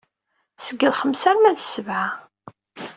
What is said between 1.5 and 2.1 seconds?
d ssebɛa.